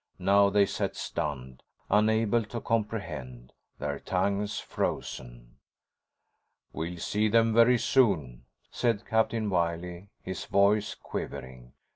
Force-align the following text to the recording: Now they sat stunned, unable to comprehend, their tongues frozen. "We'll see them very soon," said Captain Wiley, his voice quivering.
Now 0.17 0.49
they 0.49 0.65
sat 0.65 0.95
stunned, 0.95 1.61
unable 1.87 2.43
to 2.45 2.59
comprehend, 2.59 3.53
their 3.77 3.99
tongues 3.99 4.59
frozen. 4.59 5.57
"We'll 6.73 6.97
see 6.97 7.27
them 7.29 7.53
very 7.53 7.77
soon," 7.77 8.45
said 8.71 9.05
Captain 9.05 9.47
Wiley, 9.47 10.09
his 10.23 10.45
voice 10.45 10.95
quivering. 10.95 11.73